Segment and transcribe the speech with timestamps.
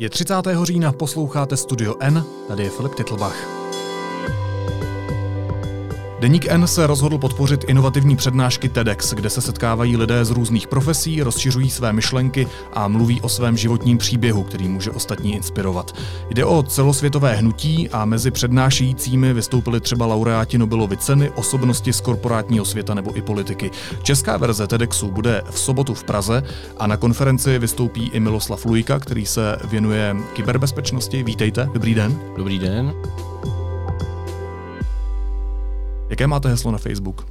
[0.00, 0.34] Je 30.
[0.62, 3.67] října, posloucháte Studio N, tady je Filip Titlbach.
[6.20, 11.22] Deník N se rozhodl podpořit inovativní přednášky TEDx, kde se setkávají lidé z různých profesí,
[11.22, 15.96] rozšiřují své myšlenky a mluví o svém životním příběhu, který může ostatní inspirovat.
[16.30, 22.64] Jde o celosvětové hnutí a mezi přednášejícími vystoupili třeba laureáti Nobelovy ceny, osobnosti z korporátního
[22.64, 23.70] světa nebo i politiky.
[24.02, 26.42] Česká verze TEDxu bude v sobotu v Praze
[26.78, 31.22] a na konferenci vystoupí i Miloslav Lujka, který se věnuje kyberbezpečnosti.
[31.22, 32.20] Vítejte, dobrý den.
[32.36, 32.94] Dobrý den.
[36.10, 37.26] Jaké máte heslo na Facebook?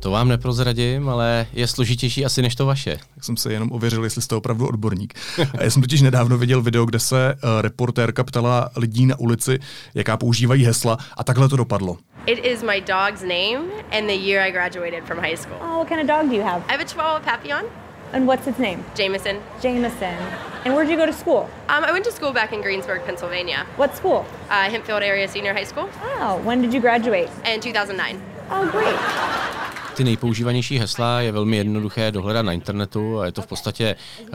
[0.00, 2.98] To vám neprozradím, ale je složitější asi než to vaše.
[3.14, 5.14] Tak jsem se jenom ověřil, jestli jste opravdu odborník.
[5.60, 9.58] Já jsem totiž nedávno viděl video, kde se uh, reportérka ptala lidí na ulici,
[9.94, 11.96] jaká používají hesla a takhle to dopadlo.
[12.26, 13.64] It is my dog's name
[13.98, 15.56] and the year I graduated from high school.
[15.60, 16.62] Oh, what kind of dog do you have?
[16.68, 17.64] I have a Chihuahua Papillon,
[18.12, 18.84] And what's its name?
[18.94, 19.42] Jameson.
[19.60, 20.16] Jameson.
[20.64, 21.48] And where'd you go to school?
[21.68, 24.24] Um, I went to school back in Greensburg, Pennsylvania, What school?
[24.48, 27.28] uh, Hempfield Area Senior High School, Oh, when did you graduate?
[27.44, 28.20] in 2009.
[28.50, 29.55] Oh, great.
[29.96, 34.28] Ty nejpoužívanější hesla je velmi jednoduché dohledat na internetu a je to v podstatě uh,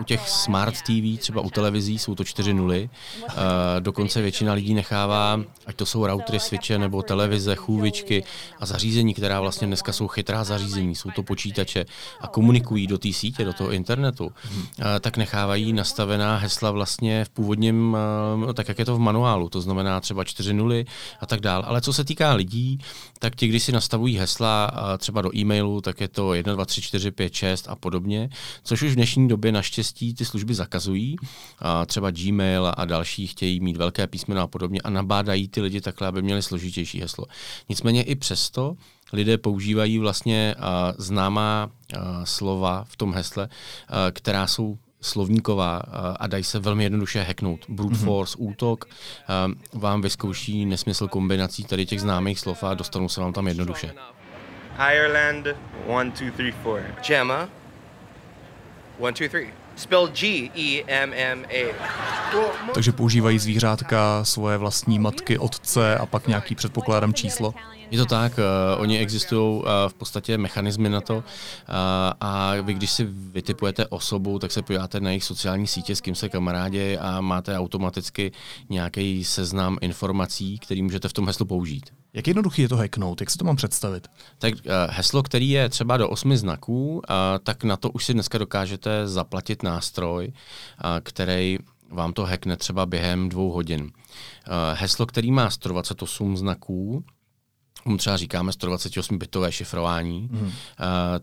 [0.00, 2.90] u těch smart TV, třeba u televizí, jsou to čtyři nuly.
[3.24, 3.32] Uh,
[3.80, 8.24] dokonce většina lidí nechává, ať to jsou routery, switche nebo televize, chůvičky
[8.60, 11.84] a zařízení, která vlastně dneska jsou chytrá zařízení, jsou to počítače
[12.20, 14.32] a komunikují do té sítě, do toho internetu, uh,
[15.00, 17.96] tak nechávají nastavená hesla vlastně v původním,
[18.44, 20.84] uh, tak jak je to v manuálu, to znamená třeba čtyři nuly
[21.20, 21.64] a tak dále.
[21.64, 22.78] Ale co se týká lidí,
[23.18, 26.82] tak ti, když si nastavují hesla třeba do e-mailu, tak je to 1, 2, 3,
[26.82, 28.28] 4, 5, 6 a podobně,
[28.62, 31.16] což už v dnešní době naštěstí ty služby zakazují.
[31.58, 35.80] A třeba Gmail a další chtějí mít velké písmena a podobně a nabádají ty lidi
[35.80, 37.26] takhle, aby měli složitější heslo.
[37.68, 38.76] Nicméně i přesto
[39.12, 40.54] lidé používají vlastně
[40.98, 41.70] známá
[42.24, 43.48] slova v tom hesle,
[44.10, 45.76] která jsou slovníková
[46.20, 47.60] a dají se velmi jednoduše hacknout.
[47.68, 48.48] Brute force, mm-hmm.
[48.48, 48.84] útok
[49.72, 53.94] vám vyzkouší nesmysl kombinací tady těch známých slov a dostanou se vám tam jednoduše.
[54.78, 55.56] Ireland,
[55.86, 56.82] one, two, three, four.
[57.08, 57.48] Gemma.
[58.98, 59.48] One, two, three.
[59.76, 61.74] Spelled G E M M A.
[62.74, 67.54] Takže používají zvířátka, svoje vlastní matky, otce a pak nějaký předpokládám číslo.
[67.90, 71.22] Je to tak, uh, oni existují uh, v podstatě mechanismy na to uh,
[72.20, 76.14] a vy, když si vytipujete osobu, tak se podíváte na jejich sociální sítě, s kým
[76.14, 78.32] se kamarádi a máte automaticky
[78.68, 81.90] nějaký seznam informací, který můžete v tom heslu použít.
[82.16, 83.20] Jak jednoduchý je to hacknout?
[83.20, 84.08] Jak si to mám představit?
[84.38, 87.00] Tak uh, heslo, který je třeba do osmi znaků, uh,
[87.42, 91.58] tak na to už si dneska dokážete zaplatit nástroj, uh, který
[91.90, 93.82] vám to hackne třeba během dvou hodin.
[93.82, 93.90] Uh,
[94.72, 97.04] heslo, který má 128 znaků,
[97.84, 100.40] mu třeba říkáme 128-bitové šifrování, mm.
[100.40, 100.50] uh,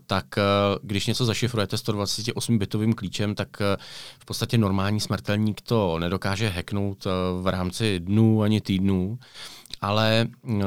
[0.06, 0.42] tak uh,
[0.82, 3.82] když něco zašifrujete 128-bitovým klíčem, tak uh,
[4.18, 7.12] v podstatě normální smrtelník to nedokáže hacknout uh,
[7.42, 9.18] v rámci dnů ani týdnů,
[9.84, 10.60] ale uh,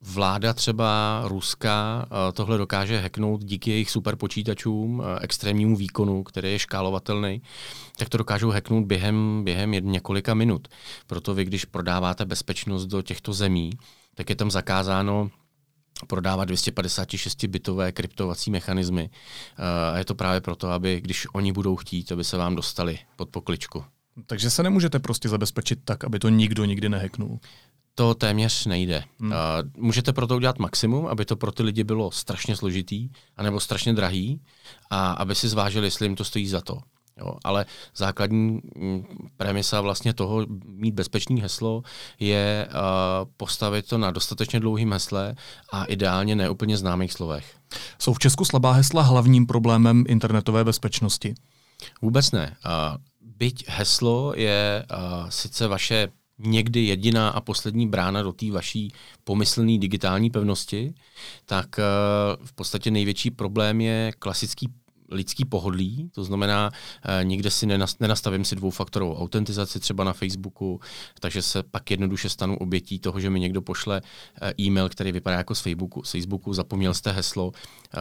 [0.00, 6.58] vláda třeba ruská uh, tohle dokáže hacknout díky jejich superpočítačům, uh, extrémnímu výkonu, který je
[6.58, 7.42] škálovatelný,
[7.98, 10.68] tak to dokážou hacknout během, během několika minut.
[11.06, 13.70] Proto vy, když prodáváte bezpečnost do těchto zemí,
[14.14, 15.30] tak je tam zakázáno
[16.06, 19.10] prodávat 256-bitové kryptovací mechanismy.
[19.92, 23.28] A je to právě proto, aby když oni budou chtít, aby se vám dostali pod
[23.28, 23.84] pokličku.
[24.26, 27.38] Takže se nemůžete prostě zabezpečit tak, aby to nikdo nikdy nehacknul.
[27.94, 29.04] To téměř nejde.
[29.20, 29.32] Hmm.
[29.76, 34.40] Můžete proto udělat maximum, aby to pro ty lidi bylo strašně složitý, anebo strašně drahý,
[34.90, 36.78] a aby si zvážili, jestli jim to stojí za to.
[37.20, 39.04] Jo, ale základní mm,
[39.36, 41.82] premisa vlastně toho mít bezpečný heslo
[42.18, 45.34] je uh, postavit to na dostatečně dlouhým hesle
[45.72, 47.56] a ideálně neúplně známých slovech.
[47.98, 51.34] Jsou v Česku slabá hesla hlavním problémem internetové bezpečnosti?
[52.02, 52.56] Vůbec ne.
[52.66, 52.96] Uh,
[53.36, 56.08] byť heslo je uh, sice vaše
[56.42, 58.92] někdy jediná a poslední brána do té vaší
[59.24, 60.94] pomyslné digitální pevnosti,
[61.44, 64.68] tak uh, v podstatě největší problém je klasický
[65.10, 66.70] lidský pohodlí, to znamená,
[67.20, 67.66] e, nikde si
[68.00, 70.80] nenastavím si dvoufaktorovou autentizaci třeba na Facebooku,
[71.20, 74.02] takže se pak jednoduše stanu obětí toho, že mi někdo pošle
[74.42, 77.52] e, e-mail, který vypadá jako z Facebooku, z Facebooku zapomněl jste heslo,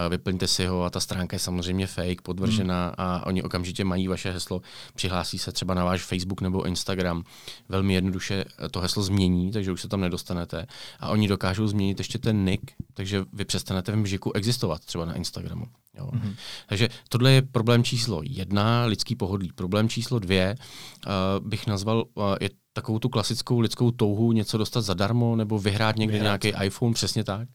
[0.06, 2.96] e, vyplňte si ho a ta stránka je samozřejmě fake, podvržená hmm.
[2.98, 4.62] a oni okamžitě mají vaše heslo,
[4.96, 7.24] přihlásí se třeba na váš Facebook nebo Instagram,
[7.70, 10.68] velmi jednoduše to heslo změní, takže už se tam nedostanete
[11.00, 15.14] a oni dokážou změnit ještě ten nick, takže vy přestanete v mžiku existovat třeba na
[15.14, 15.66] Instagramu.
[16.00, 16.10] Jo.
[16.14, 16.36] Mm-hmm.
[16.68, 19.52] Takže tohle je problém číslo jedna, lidský pohodlí.
[19.56, 20.56] Problém číslo dvě
[21.08, 25.96] uh, bych nazval, uh, je takovou tu klasickou lidskou touhu něco dostat zadarmo nebo vyhrát
[25.96, 26.44] někde vyhrát.
[26.44, 27.48] nějaký iPhone, přesně tak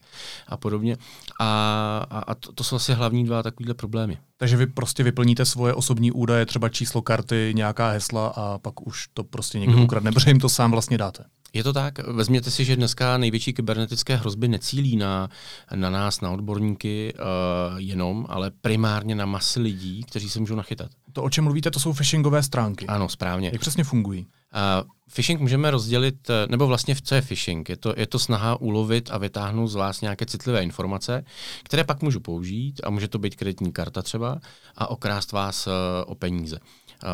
[0.47, 0.97] a podobně.
[1.39, 4.17] A, a, a to, to jsou asi hlavní dva takovýhle problémy.
[4.37, 9.07] Takže vy prostě vyplníte svoje osobní údaje, třeba číslo karty, nějaká hesla a pak už
[9.13, 9.83] to prostě někdo mm-hmm.
[9.83, 11.25] ukradne, protože jim to sám vlastně dáte.
[11.55, 12.07] Je to tak.
[12.07, 15.29] Vezměte si, že dneska největší kybernetické hrozby necílí na,
[15.75, 20.91] na nás, na odborníky uh, jenom, ale primárně na masy lidí, kteří se můžou nachytat.
[21.13, 22.87] To, o čem mluvíte, to jsou phishingové stránky.
[22.87, 23.49] Ano, správně.
[23.53, 24.25] Jak přesně fungují?
[24.25, 27.69] Uh, phishing můžeme rozdělit, eh, nebo vlastně v co je phishing?
[27.69, 31.25] Je to, je to snaha ulovit a vytáhnout z vás nějaké citlivé informace,
[31.63, 34.39] které pak můžu použít a může to být kreditní karta třeba
[34.75, 35.73] a okrást vás uh,
[36.05, 36.59] o peníze.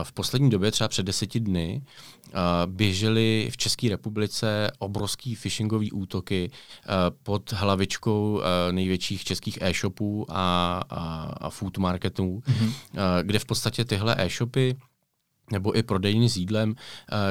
[0.04, 1.82] V poslední době, třeba před deseti dny,
[2.66, 6.52] běžely v České republice obrovský phishingové útoky
[7.24, 8.42] pod hlavičkou
[8.72, 12.74] největších českých e-shopů a, a, a food marketů, mm-hmm.
[13.22, 14.76] kde v podstatě tyhle e-shopy
[15.52, 16.76] nebo i prodejny s jídlem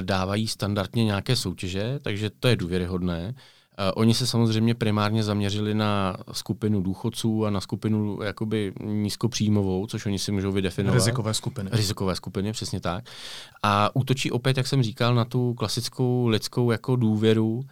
[0.00, 3.34] dávají standardně nějaké soutěže, takže to je důvěryhodné.
[3.78, 10.06] Uh, oni se samozřejmě primárně zaměřili na skupinu důchodců a na skupinu jakoby nízkopříjmovou, což
[10.06, 10.94] oni si můžou vydefinovat.
[10.94, 11.70] Rizikové skupiny.
[11.72, 13.04] Rizikové skupiny, přesně tak.
[13.62, 17.64] A útočí opět, jak jsem říkal, na tu klasickou lidskou jako důvěru uh,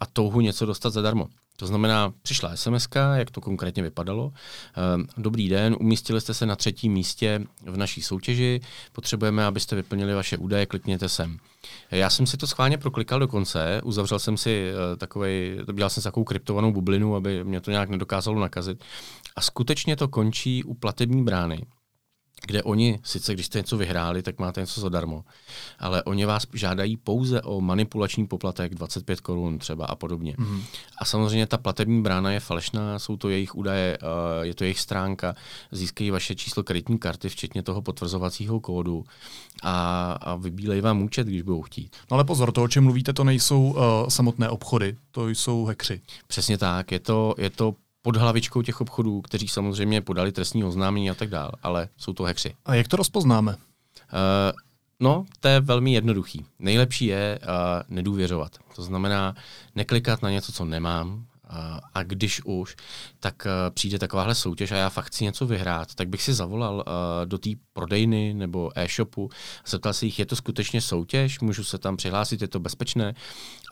[0.00, 1.26] a touhu něco dostat zadarmo.
[1.56, 4.32] To znamená, přišla SMS, jak to konkrétně vypadalo.
[4.76, 8.60] Ehm, dobrý den, umístili jste se na třetím místě v naší soutěži,
[8.92, 11.38] potřebujeme, abyste vyplnili vaše údaje, klikněte sem.
[11.90, 16.00] Já jsem si to schválně proklikal do konce, uzavřel jsem si uh, takový, dělal jsem
[16.00, 18.84] si takovou kryptovanou bublinu, aby mě to nějak nedokázalo nakazit.
[19.36, 21.66] A skutečně to končí u platební brány
[22.46, 25.24] kde oni, sice když jste něco vyhráli, tak máte něco zadarmo,
[25.78, 30.34] ale oni vás žádají pouze o manipulační poplatek 25 korun třeba a podobně.
[30.38, 30.62] Mm-hmm.
[30.98, 33.98] A samozřejmě ta platební brána je falešná, jsou to jejich údaje,
[34.42, 35.34] je to jejich stránka,
[35.72, 39.04] získají vaše číslo kreditní karty, včetně toho potvrzovacího kódu
[39.62, 41.96] a, a vybílejí vám účet, když budou chtít.
[42.10, 46.00] No ale pozor, to, o čem mluvíte, to nejsou uh, samotné obchody, to jsou hekři.
[46.26, 51.10] Přesně tak, je to, je to pod hlavičkou těch obchodů, kteří samozřejmě podali trestní oznámení
[51.10, 52.54] a tak dále, ale jsou to hekři.
[52.64, 53.52] A jak to rozpoznáme?
[53.52, 53.58] Uh,
[55.00, 56.44] no, to je velmi jednoduchý.
[56.58, 57.48] Nejlepší je uh,
[57.88, 58.52] nedůvěřovat.
[58.76, 59.34] To znamená
[59.74, 61.24] neklikat na něco, co nemám, uh,
[61.94, 62.76] a když už,
[63.20, 66.84] tak přijde takováhle soutěž a já fakt chci něco vyhrát, tak bych si zavolal
[67.24, 69.30] do té prodejny nebo e-shopu
[69.64, 73.14] a zeptal se jich, je to skutečně soutěž, můžu se tam přihlásit, je to bezpečné.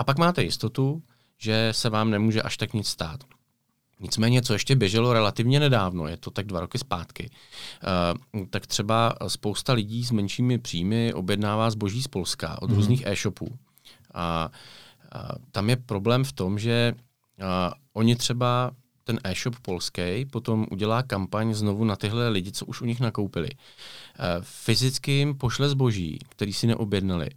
[0.00, 1.02] A pak máte jistotu,
[1.38, 3.20] že se vám nemůže až tak nic stát.
[4.02, 7.30] Nicméně, co ještě běželo relativně nedávno, je to tak dva roky zpátky,
[8.34, 12.74] uh, tak třeba spousta lidí s menšími příjmy objednává zboží z Polska od mm-hmm.
[12.74, 13.58] různých e-shopů.
[14.14, 14.50] A,
[15.12, 16.94] a tam je problém v tom, že
[17.42, 18.70] a, oni třeba
[19.04, 23.48] ten e-shop polský potom udělá kampaň znovu na tyhle lidi, co už u nich nakoupili.
[23.50, 23.56] E,
[24.40, 27.30] fyzicky jim pošle zboží, který si neobjednali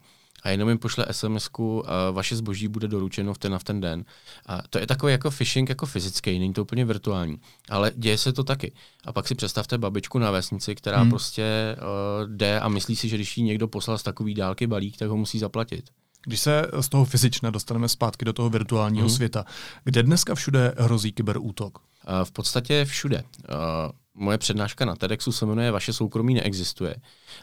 [0.46, 1.50] a jenom jim pošle sms
[2.12, 4.06] vaše zboží bude doručeno v ten a v ten den.
[4.46, 7.38] A to je takový jako phishing jako fyzický, není to úplně virtuální,
[7.70, 8.74] ale děje se to taky.
[9.06, 11.10] A pak si představte babičku na vesnici, která hmm.
[11.10, 14.98] prostě uh, jde a myslí si, že když jí někdo poslal z takový dálky balík,
[14.98, 15.90] tak ho musí zaplatit.
[16.26, 19.16] Když se z toho fyzična dostaneme zpátky do toho virtuálního hmm.
[19.16, 19.46] světa,
[19.84, 21.80] kde dneska všude hrozí kyberútok?
[21.80, 23.24] Uh, v podstatě všude.
[23.24, 26.96] Uh, moje přednáška na TEDxu se jmenuje Vaše soukromí neexistuje.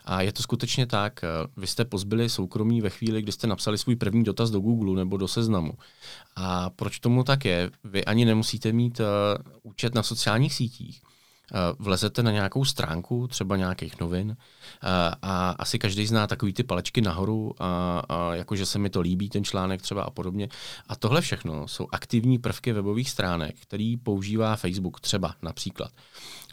[0.05, 1.25] A je to skutečně tak.
[1.25, 4.97] Eh, vy jste pozbyli soukromí ve chvíli, kdy jste napsali svůj první dotaz do Google
[4.97, 5.73] nebo do seznamu.
[6.37, 7.71] A proč tomu tak je?
[7.85, 9.07] Vy ani nemusíte mít uh,
[9.63, 11.03] účet na sociálních sítích.
[11.55, 14.35] Uh, vlezete na nějakou stránku, třeba nějakých novin, uh,
[15.23, 19.29] a asi každý zná takový ty palečky nahoru, a, a jakože se mi to líbí,
[19.29, 20.49] ten článek třeba a podobně.
[20.89, 25.93] A tohle všechno jsou aktivní prvky webových stránek, který používá Facebook třeba například.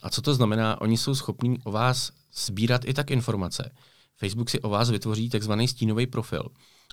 [0.04, 0.82] A co to znamená?
[0.82, 3.72] Oni jsou schopní o vás sbírat i tak informace.
[4.18, 6.44] Facebook si o vás vytvoří takzvaný stínový profil.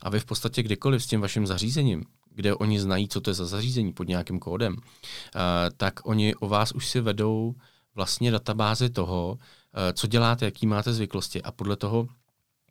[0.03, 2.05] A vy v podstatě kdekoliv s tím vaším zařízením,
[2.35, 4.81] kde oni znají, co to je za zařízení pod nějakým kódem, uh,
[5.77, 7.55] tak oni o vás už si vedou
[7.97, 9.39] vlastně databázy toho, uh,
[9.93, 12.09] co děláte, jaký máte zvyklosti a podle toho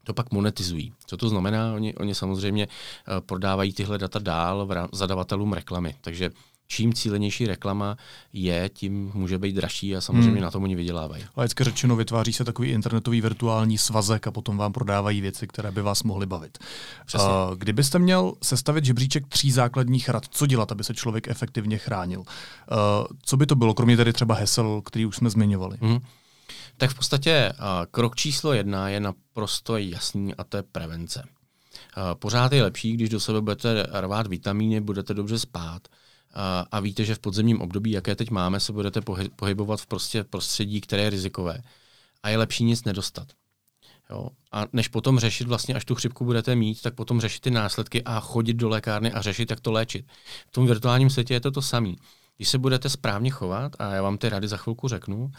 [0.04, 0.94] to pak monetizují.
[1.08, 1.74] Co to znamená?
[1.74, 5.96] Oni, oni samozřejmě uh, prodávají tyhle data dál v zadavatelům reklamy.
[6.02, 6.30] Takže
[6.68, 7.98] čím cílenější reklama
[8.34, 10.42] je, tím může být dražší a samozřejmě hmm.
[10.42, 11.26] na tom oni vydělávají.
[11.38, 15.82] Laicky řečeno, vytváří se takový internetový virtuální svazek a potom vám prodávají věci, které by
[15.82, 16.58] vás mohly bavit.
[17.06, 17.28] Přesně.
[17.28, 22.20] Uh, kdybyste měl sestavit žebříček tří základních rad, co dělat, aby se člověk efektivně chránil?
[22.20, 22.26] Uh,
[23.24, 25.78] co by to bylo, kromě tedy třeba hesel, který už jsme zmiňovali?
[25.82, 26.00] Hmm.
[26.78, 31.24] Tak v podstatě uh, krok číslo jedna je naprosto jasný a to je prevence.
[31.98, 35.88] Uh, pořád je lepší, když do sebe budete rvát vitamíny, budete dobře spát,
[36.72, 40.24] a, víte, že v podzemním období, jaké teď máme, se budete pohy, pohybovat v prostě
[40.24, 41.62] prostředí, které je rizikové.
[42.24, 43.28] A je lepší nic nedostat.
[44.10, 44.30] Jo?
[44.52, 48.04] A než potom řešit vlastně, až tu chřipku budete mít, tak potom řešit ty následky
[48.04, 50.06] a chodit do lékárny a řešit, jak to léčit.
[50.48, 51.94] V tom virtuálním světě je to to samé.
[52.38, 55.32] Když se budete správně chovat, a já vám ty rady za chvilku řeknu, uh,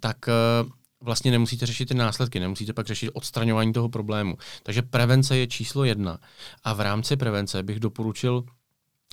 [0.00, 0.70] tak uh,
[1.00, 4.36] vlastně nemusíte řešit ty následky, nemusíte pak řešit odstraňování toho problému.
[4.62, 6.18] Takže prevence je číslo jedna.
[6.64, 8.44] A v rámci prevence bych doporučil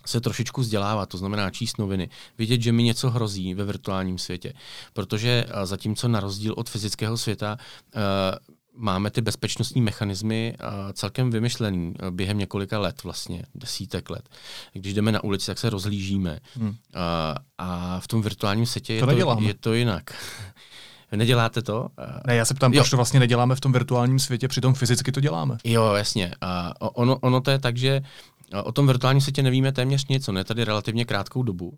[0.10, 4.54] se trošičku vzdělávat, to znamená číst noviny, vidět, že mi něco hrozí ve virtuálním světě.
[4.94, 7.58] Protože zatímco na rozdíl od fyzického světa
[7.96, 8.02] uh,
[8.76, 14.30] máme ty bezpečnostní mechanismy uh, celkem vymyšlený během několika let, vlastně desítek let.
[14.74, 16.40] Když jdeme na ulici, tak se rozhlížíme.
[16.56, 16.76] Hmm.
[17.58, 20.04] A v tom virtuálním světě je to, to, je to jinak.
[21.12, 21.88] Neděláte to?
[22.28, 22.82] Ne, já se ptám, jo.
[22.82, 25.58] proč to vlastně neděláme v tom virtuálním světě, přitom fyzicky to děláme.
[25.64, 26.34] Jo, jasně.
[26.42, 28.02] A ono, ono to je tak, že
[28.64, 31.78] o tom virtuálním světě nevíme téměř nic, on je tady relativně krátkou dobu.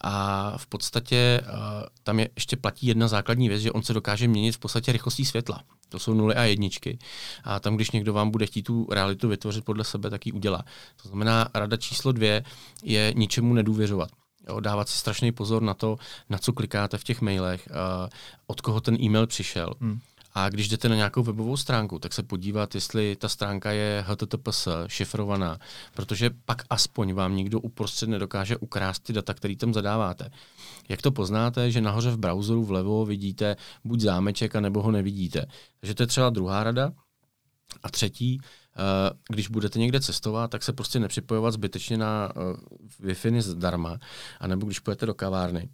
[0.00, 1.58] A v podstatě uh,
[2.02, 5.24] tam je ještě platí jedna základní věc, že on se dokáže měnit v podstatě rychlostí
[5.24, 5.62] světla.
[5.88, 6.98] To jsou nuly a jedničky.
[7.44, 10.64] A tam, když někdo vám bude chtít tu realitu vytvořit podle sebe, tak ji udělá.
[11.02, 12.44] To znamená, rada číslo dvě
[12.82, 14.08] je ničemu nedůvěřovat.
[14.48, 15.96] Jo, dávat si strašný pozor na to,
[16.28, 18.08] na co klikáte v těch mailech, uh,
[18.46, 19.74] od koho ten e-mail přišel.
[19.80, 20.00] Hmm.
[20.38, 24.68] A když jdete na nějakou webovou stránku, tak se podívat, jestli ta stránka je HTTPS,
[24.86, 25.58] šifrovaná,
[25.94, 30.30] protože pak aspoň vám nikdo uprostřed nedokáže ukrást ty data, které tam zadáváte.
[30.88, 35.46] Jak to poznáte, že nahoře v browseru vlevo vidíte buď zámeček, anebo ho nevidíte.
[35.80, 36.92] Takže to je třeba druhá rada.
[37.82, 43.40] A třetí, eh, když budete někde cestovat, tak se prostě nepřipojovat zbytečně na eh, Wi-Fi
[43.40, 43.98] zdarma,
[44.40, 45.68] anebo když půjdete do kavárny,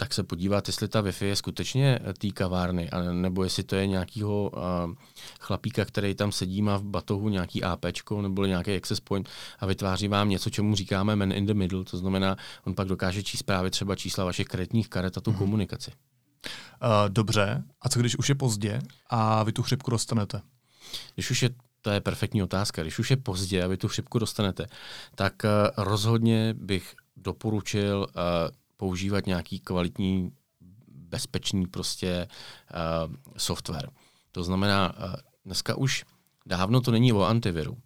[0.00, 4.50] tak se podívat, jestli ta Wi-Fi je skutečně té kavárny, nebo jestli to je nějakýho
[4.50, 4.94] uh,
[5.40, 7.84] chlapíka, který tam sedí, má v batohu nějaký AP
[8.20, 9.28] nebo nějaký access point
[9.58, 13.22] a vytváří vám něco, čemu říkáme man in the middle, to znamená, on pak dokáže
[13.22, 15.38] číst právě třeba čísla vašich kreditních karet a tu mm-hmm.
[15.38, 15.90] komunikaci.
[15.90, 20.40] Uh, dobře, a co když už je pozdě a vy tu chřipku dostanete?
[21.14, 21.50] Když už je
[21.82, 22.82] to je perfektní otázka.
[22.82, 24.66] Když už je pozdě a vy tu chřipku dostanete,
[25.14, 28.22] tak uh, rozhodně bych doporučil uh,
[28.78, 30.30] používat nějaký kvalitní,
[30.88, 32.28] bezpečný prostě
[33.08, 33.90] uh, software.
[34.32, 36.04] To znamená, uh, dneska už
[36.46, 37.72] dávno to není o antiviru.
[37.72, 37.78] Uh,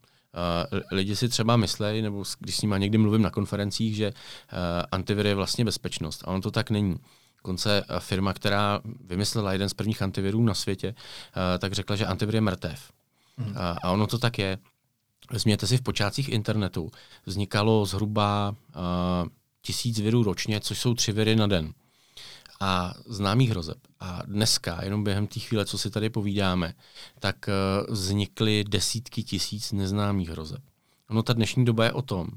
[0.93, 4.59] lidi si třeba myslejí, nebo když s nimi někdy mluvím na konferencích, že uh,
[4.93, 6.25] antivir je vlastně bezpečnost.
[6.25, 6.97] A on to tak není.
[7.43, 12.35] Konce firma, která vymyslela jeden z prvních antivirů na světě, uh, tak řekla, že antivir
[12.35, 12.93] je mrtev.
[13.39, 14.59] Uh, a ono to tak je.
[15.31, 16.91] Vezměte si v počátcích internetu.
[17.27, 19.29] Vznikalo zhruba uh,
[19.63, 21.73] tisíc virů ročně, což jsou tři viry na den.
[22.61, 23.79] A známých hrozeb.
[24.01, 26.75] A dneska, jenom během té chvíle, co si tady povídáme,
[27.21, 30.63] tak uh, vznikly desítky tisíc neznámých hrozeb.
[31.11, 32.29] No ta dnešní doba je o tom,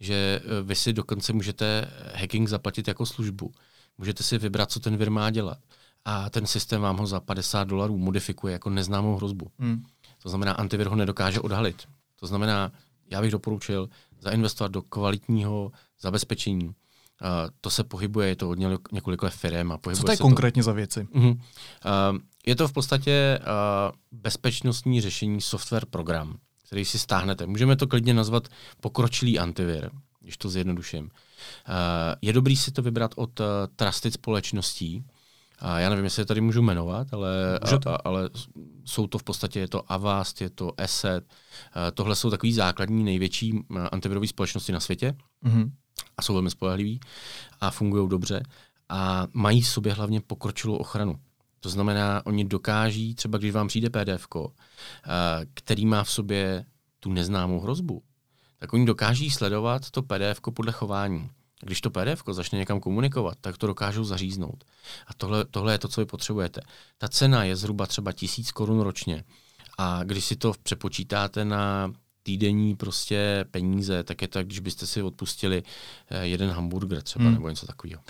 [0.00, 3.52] že uh, vy si dokonce můžete hacking zaplatit jako službu.
[3.98, 5.58] Můžete si vybrat, co ten vir má dělat.
[6.04, 9.50] A ten systém vám ho za 50 dolarů modifikuje jako neznámou hrozbu.
[9.58, 9.84] Hmm.
[10.22, 11.88] To znamená, antivir ho nedokáže odhalit.
[12.20, 12.72] To znamená,
[13.10, 13.88] já bych doporučil
[14.20, 16.66] zainvestovat do kvalitního zabezpečení.
[16.66, 16.74] Uh,
[17.60, 18.58] to se pohybuje, je to od
[18.92, 19.72] několik let firm.
[19.72, 20.64] A pohybuje Co to je se konkrétně to...
[20.64, 21.00] za věci?
[21.00, 21.30] Uh-huh.
[21.30, 27.46] Uh, je to v podstatě uh, bezpečnostní řešení software program, který si stáhnete.
[27.46, 28.48] Můžeme to klidně nazvat
[28.80, 29.90] pokročilý antivir,
[30.20, 31.04] když to zjednoduším.
[31.04, 31.10] Uh,
[32.22, 35.04] je dobrý si to vybrat od uh, trusted společností,
[35.60, 38.30] a já nevím, jestli je tady můžu jmenovat, ale, a, ale
[38.84, 41.24] jsou to v podstatě, je to Avast, je to Asset.
[41.94, 45.14] Tohle jsou takový základní největší antivirové společnosti na světě.
[45.44, 45.70] Mm-hmm
[46.16, 47.00] a jsou velmi spolehlivý
[47.60, 48.42] a fungují dobře
[48.88, 51.14] a mají v sobě hlavně pokročilou ochranu.
[51.60, 54.50] To znamená, oni dokáží, třeba když vám přijde PDF, eh,
[55.54, 56.64] který má v sobě
[57.00, 58.02] tu neznámou hrozbu,
[58.58, 61.30] tak oni dokáží sledovat to PDF podle chování.
[61.62, 64.64] Když to PDF začne někam komunikovat, tak to dokážou zaříznout.
[65.06, 66.60] A tohle, tohle je to, co vy potřebujete.
[66.98, 69.24] Ta cena je zhruba třeba tisíc korun ročně.
[69.78, 75.02] A když si to přepočítáte na týdenní prostě peníze, tak je to, když byste si
[75.02, 75.62] odpustili
[76.10, 77.34] eh, jeden hamburger třeba hmm.
[77.34, 78.02] nebo něco takového.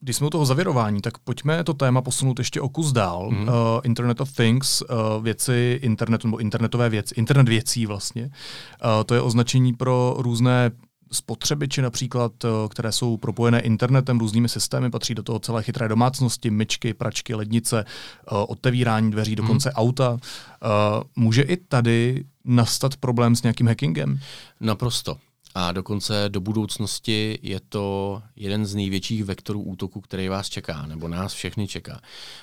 [0.00, 3.28] Když jsme u toho zavěrování, tak pojďme to téma posunout ještě o kus dál.
[3.28, 3.48] Hmm.
[3.48, 3.54] Uh,
[3.84, 8.24] Internet of Things, uh, věci internetu nebo internetové věci, internet věcí vlastně.
[8.24, 10.70] Uh, to je označení pro různé
[11.12, 16.50] spotřebiči například, eh, které jsou propojené internetem, různými systémy, patří do toho celé chytré domácnosti,
[16.50, 19.76] myčky, pračky, lednice, eh, otevírání dveří, dokonce hmm.
[19.76, 20.18] auta.
[20.20, 20.68] Eh,
[21.16, 24.20] může i tady nastat problém s nějakým hackingem?
[24.60, 25.16] Naprosto.
[25.54, 31.08] A dokonce do budoucnosti je to jeden z největších vektorů útoku, který vás čeká, nebo
[31.08, 32.00] nás všechny čeká.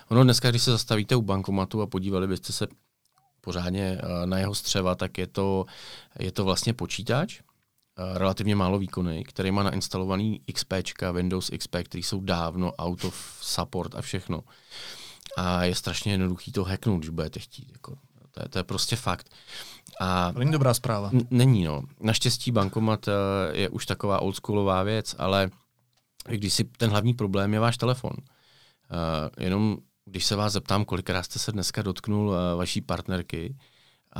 [0.09, 2.67] Ono dneska, když se zastavíte u bankomatu a podívali byste se
[3.41, 5.65] pořádně na jeho střeva, tak je to,
[6.19, 7.39] je to vlastně počítač,
[8.13, 10.73] relativně málo výkony, který má nainstalovaný XP,
[11.11, 14.43] Windows XP, který jsou dávno out of support a všechno.
[15.37, 17.71] A je strašně jednoduchý to hacknout, když budete chtít.
[17.71, 17.95] Jako,
[18.31, 19.29] to, je, to je prostě fakt.
[19.99, 21.09] A to není dobrá zpráva.
[21.13, 21.83] N- není, no.
[21.99, 23.13] Naštěstí bankomat uh,
[23.51, 25.49] je už taková oldschoolová věc, ale
[26.27, 28.11] když si ten hlavní problém je váš telefon.
[28.11, 33.55] Uh, jenom když se vás zeptám, kolikrát jste se dneska dotknul uh, vaší partnerky,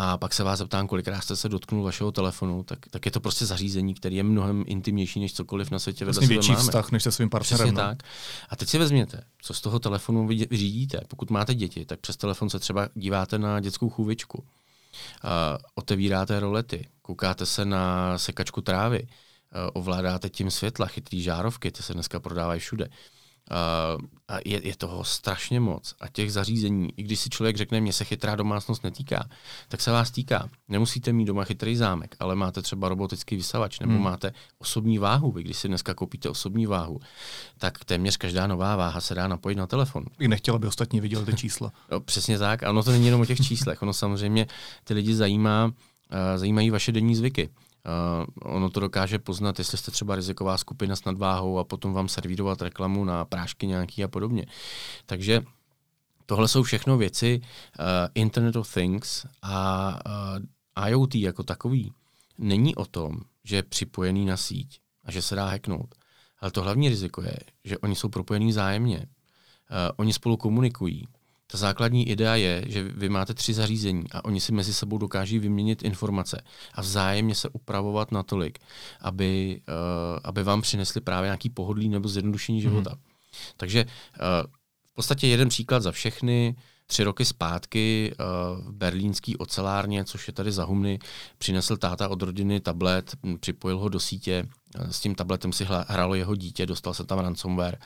[0.01, 3.19] a pak se vás zeptám, kolikrát jste se dotknul vašeho telefonu, tak, tak je to
[3.19, 6.63] prostě zařízení, který je mnohem intimnější než cokoliv na světě vlastně větší máme.
[6.63, 7.57] vztah než se svým partnerem.
[7.57, 7.89] Přesně no.
[7.89, 8.03] tak.
[8.49, 11.01] A teď si vezměte, co z toho telefonu vy řídíte.
[11.07, 14.37] Pokud máte děti, tak přes telefon se třeba díváte na dětskou chůvičku.
[14.37, 14.43] Uh,
[15.75, 19.09] otevíráte rolety, koukáte se na sekačku trávy, uh,
[19.73, 22.85] ovládáte tím světla, chytrý žárovky, ty se dneska prodávají všude.
[22.85, 22.93] Uh,
[24.27, 25.95] a je, je toho strašně moc.
[25.99, 29.29] A těch zařízení, i když si člověk řekne, mě se chytrá domácnost netýká,
[29.67, 30.49] tak se vás týká.
[30.67, 34.03] Nemusíte mít doma chytrý zámek, ale máte třeba robotický vysavač, nebo hmm.
[34.03, 35.31] máte osobní váhu.
[35.31, 36.99] Vy, když si dneska koupíte osobní váhu,
[37.57, 40.05] tak téměř každá nová váha se dá napojit na telefon.
[40.19, 41.71] I nechtěla, aby ostatní viděli ty čísla.
[41.91, 42.63] no, přesně tak.
[42.63, 43.81] A ono to není jenom o těch číslech.
[43.81, 44.47] Ono samozřejmě
[44.83, 45.71] ty lidi zajímá, uh,
[46.35, 47.49] zajímají vaše denní zvyky.
[47.85, 52.07] Uh, ono to dokáže poznat, jestli jste třeba riziková skupina s nadváhou a potom vám
[52.07, 54.45] servírovat reklamu na prášky nějaký a podobně.
[55.05, 55.41] Takže
[56.25, 59.89] tohle jsou všechno věci uh, Internet of Things a
[60.77, 61.93] uh, IoT jako takový
[62.37, 65.95] není o tom, že je připojený na síť a že se dá hacknout.
[66.39, 68.97] Ale to hlavní riziko je, že oni jsou propojení zájemně.
[68.97, 69.05] Uh,
[69.97, 71.07] oni spolu komunikují.
[71.51, 75.39] Ta základní idea je, že vy máte tři zařízení a oni si mezi sebou dokáží
[75.39, 76.41] vyměnit informace
[76.73, 78.59] a vzájemně se upravovat natolik,
[79.01, 82.91] aby, uh, aby vám přinesli právě nějaký pohodlí nebo zjednodušení života.
[82.93, 83.01] Mm.
[83.57, 84.51] Takže uh,
[84.91, 86.55] v podstatě jeden příklad za všechny.
[86.91, 88.25] Tři roky zpátky uh,
[88.65, 90.99] v berlínský ocelárně, což je tady za humny,
[91.37, 94.47] přinesl táta od rodiny tablet, připojil ho do sítě,
[94.91, 97.77] s tím tabletem si hrálo jeho dítě, dostal se tam ransomware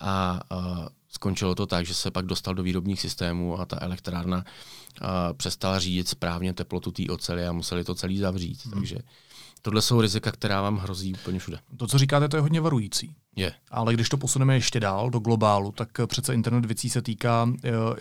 [0.00, 4.44] a uh, skončilo to tak, že se pak dostal do výrobních systémů a ta elektrárna
[5.36, 8.64] přestala řídit správně teplotu té ocely a museli to celý zavřít.
[8.64, 8.74] Hmm.
[8.74, 8.96] Takže
[9.62, 11.58] tohle jsou rizika, která vám hrozí úplně všude.
[11.76, 13.14] To, co říkáte, to je hodně varující.
[13.36, 13.52] Je.
[13.70, 17.50] Ale když to posuneme ještě dál do globálu, tak přece internet věcí se týká uh,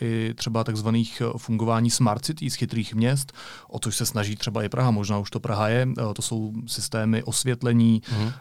[0.01, 3.34] i třeba takzvaných fungování smart cities, chytrých měst,
[3.68, 5.88] o což se snaží třeba i Praha, možná už to Praha je.
[6.16, 8.31] To jsou systémy osvětlení, mm.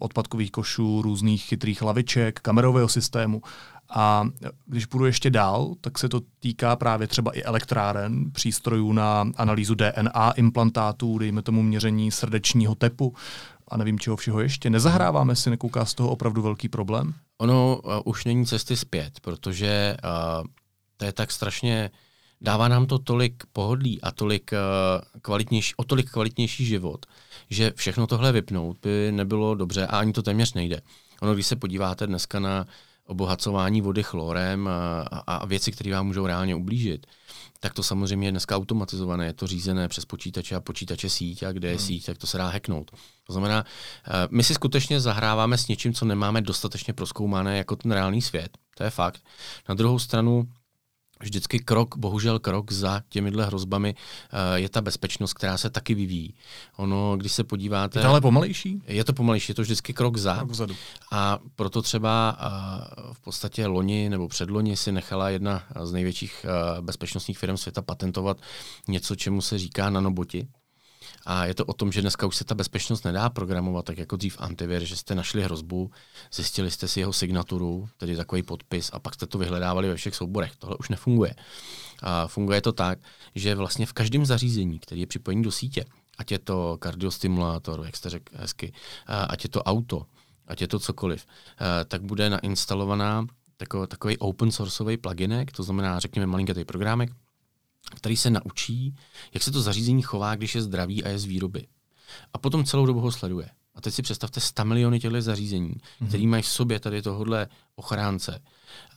[0.00, 3.42] odpadkových košů, různých chytrých laviček, kamerového systému.
[3.90, 4.28] A
[4.66, 9.74] když půjdu ještě dál, tak se to týká právě třeba i elektráren, přístrojů na analýzu
[9.74, 13.14] DNA, implantátů, dejme tomu měření srdečního tepu
[13.68, 14.70] a nevím čeho všeho ještě.
[14.70, 17.14] Nezahráváme si, nekouká z toho opravdu velký problém?
[17.38, 20.46] Ono uh, už není cesty zpět, protože uh,
[20.96, 21.90] to je tak strašně
[22.40, 27.06] dává nám to tolik pohodlí a tolik, uh, kvalitnější, o tolik kvalitnější život,
[27.50, 30.80] že všechno tohle vypnout by nebylo dobře a ani to téměř nejde.
[31.22, 32.66] Ono, když se podíváte dneska na
[33.08, 37.06] obohacování vody chlorem a, a, věci, které vám můžou reálně ublížit,
[37.60, 41.52] tak to samozřejmě je dneska automatizované, je to řízené přes počítače a počítače síť a
[41.52, 41.86] kde je hmm.
[41.86, 42.90] síť, tak to se dá hacknout.
[43.26, 43.64] To znamená,
[44.06, 48.58] eh, my si skutečně zahráváme s něčím, co nemáme dostatečně proskoumané jako ten reálný svět.
[48.76, 49.20] To je fakt.
[49.68, 50.48] Na druhou stranu,
[51.20, 56.34] vždycky krok, bohužel krok za těmihle hrozbami uh, je ta bezpečnost, která se taky vyvíjí.
[56.76, 57.98] Ono, když se podíváte...
[57.98, 58.82] Je to ale pomalejší?
[58.86, 60.36] Je to pomalejší, je to vždycky krok za.
[60.36, 60.74] Krok vzadu.
[61.12, 66.84] A proto třeba uh, v podstatě loni nebo předloni si nechala jedna z největších uh,
[66.84, 68.40] bezpečnostních firm světa patentovat
[68.88, 70.48] něco, čemu se říká nanoboti.
[71.30, 74.16] A je to o tom, že dneska už se ta bezpečnost nedá programovat tak jako
[74.16, 75.90] dřív antivir, že jste našli hrozbu,
[76.32, 80.14] zjistili jste si jeho signaturu, tedy takový podpis, a pak jste to vyhledávali ve všech
[80.14, 80.56] souborech.
[80.58, 81.34] Tohle už nefunguje.
[82.02, 82.98] A funguje to tak,
[83.34, 85.84] že vlastně v každém zařízení, který je připojený do sítě,
[86.18, 88.72] ať je to kardiostimulátor, jak jste řekl hezky,
[89.28, 90.06] ať je to auto,
[90.46, 91.26] ať je to cokoliv,
[91.88, 93.26] tak bude nainstalovaná
[93.88, 97.10] takový open sourceový pluginek, to znamená, řekněme, malinkatý programek,
[97.94, 98.94] který se naučí,
[99.34, 101.66] jak se to zařízení chová, když je zdravý a je z výroby.
[102.34, 103.50] A potom celou dobu ho sleduje.
[103.74, 106.08] A teď si představte 100 miliony těchto zařízení, mm-hmm.
[106.08, 108.42] který mají v sobě tady tohohle ochránce.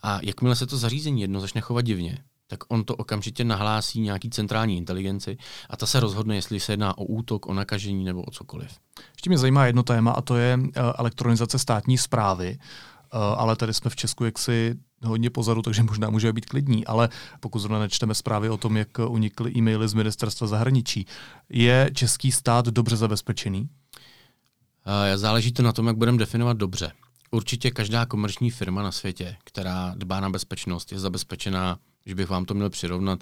[0.02, 4.30] A jakmile se to zařízení jedno začne chovat divně, tak on to okamžitě nahlásí nějaký
[4.30, 5.36] centrální inteligenci
[5.70, 8.70] a ta se rozhodne, jestli se jedná o útok, o nakažení nebo o cokoliv.
[9.16, 12.58] Ještě mě zajímá jedno téma a to je eh, elektronizace státní zprávy.
[13.14, 17.08] Eh, ale tady jsme v Česku jaksi hodně pozadu, takže možná může být klidní, ale
[17.40, 21.06] pokud zrovna nečteme zprávy o tom, jak unikly e-maily z ministerstva zahraničí,
[21.48, 23.60] je český stát dobře zabezpečený?
[23.60, 23.68] Uh,
[25.16, 26.92] záleží to na tom, jak budeme definovat dobře.
[27.30, 32.44] Určitě každá komerční firma na světě, která dbá na bezpečnost, je zabezpečená, když bych vám
[32.44, 33.20] to měl přirovnat,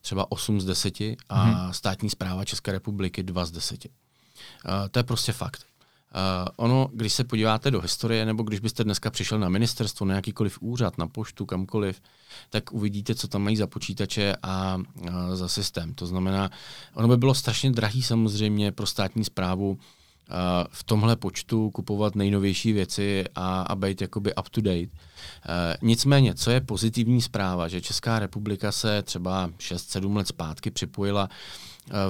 [0.00, 1.72] třeba 8 z 10 a hmm.
[1.72, 3.84] státní zpráva České republiky 2 z 10.
[3.84, 3.90] Uh,
[4.90, 5.69] to je prostě fakt.
[6.14, 10.14] Uh, ono, když se podíváte do historie, nebo když byste dneska přišel na ministerstvo, na
[10.14, 12.02] jakýkoliv úřad, na poštu, kamkoliv,
[12.50, 15.94] tak uvidíte, co tam mají za počítače a uh, za systém.
[15.94, 16.50] To znamená,
[16.94, 19.76] ono by bylo strašně drahý samozřejmě pro státní zprávu uh,
[20.70, 24.90] v tomhle počtu kupovat nejnovější věci a, a být jakoby up to date.
[25.82, 31.28] Nicméně, co je pozitivní zpráva, že Česká republika se třeba 6-7 let zpátky připojila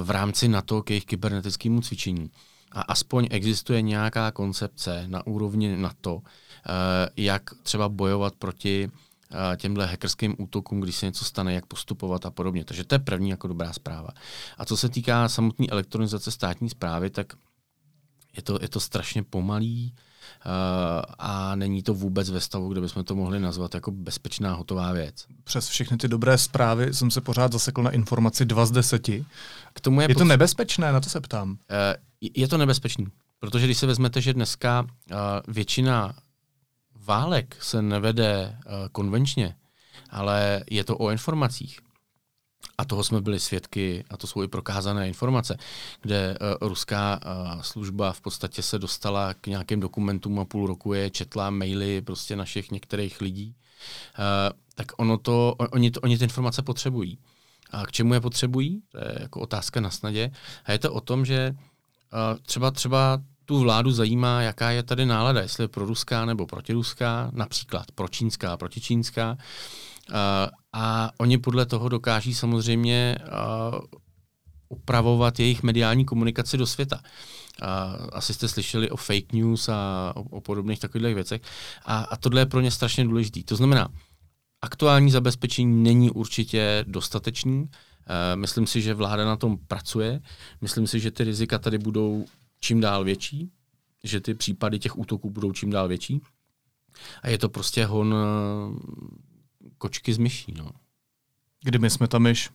[0.03, 2.31] v rámci NATO k jejich kybernetickému cvičení
[2.71, 8.91] a aspoň existuje nějaká koncepce na úrovni NATO, eh, jak třeba bojovat proti
[9.33, 12.65] eh, těmhle hackerským útokům, když se něco stane, jak postupovat a podobně.
[12.65, 14.09] Takže to je první jako dobrá zpráva.
[14.57, 17.33] A co se týká samotné elektronizace státní zprávy, tak
[18.35, 20.10] je to, je to strašně pomalý uh,
[21.19, 25.25] a není to vůbec ve stavu, kde bychom to mohli nazvat jako bezpečná hotová věc.
[25.43, 29.07] Přes všechny ty dobré zprávy jsem se pořád zasekl na informaci 2 z 10.
[29.73, 31.49] K tomu je, je to nebezpečné, na to se ptám.
[31.49, 31.57] Uh,
[32.33, 33.07] je to nebezpečný,
[33.39, 36.13] protože když se vezmete, že dneska uh, většina
[37.05, 38.57] válek se nevede
[38.91, 39.55] konvenčně,
[40.09, 41.79] ale je to o informacích.
[42.81, 45.57] A toho jsme byli svědky, a to jsou i prokázané informace,
[46.01, 50.93] kde uh, ruská uh, služba v podstatě se dostala k nějakým dokumentům a půl roku
[50.93, 53.55] je četla maily prostě našich některých lidí.
[54.19, 57.17] Uh, tak ono to, oni, to, oni ty informace potřebují.
[57.71, 58.81] A k čemu je potřebují?
[58.91, 60.31] To je jako otázka na snadě.
[60.65, 61.55] A je to o tom, že
[62.45, 67.91] třeba, třeba tu vládu zajímá, jaká je tady nálada, jestli je proruská nebo protiruská, například
[67.95, 69.37] pročínská, protičínská.
[70.73, 73.17] A oni podle toho dokáží samozřejmě
[74.69, 77.01] upravovat jejich mediální komunikaci do světa.
[78.13, 81.41] Asi jste slyšeli o fake news a o, o podobných takových věcech.
[81.85, 83.39] A, a tohle je pro ně strašně důležité.
[83.45, 83.87] To znamená,
[84.61, 87.69] aktuální zabezpečení není určitě dostatečný,
[88.07, 90.21] Eh, myslím si, že vláda na tom pracuje.
[90.61, 92.25] Myslím si, že ty rizika tady budou
[92.59, 93.51] čím dál větší,
[94.03, 96.21] že ty případy těch útoků budou čím dál větší.
[97.21, 98.79] A je to prostě hon eh,
[99.77, 100.53] kočky z myší.
[100.57, 100.71] No.
[101.63, 102.49] Kdy my jsme tam myš?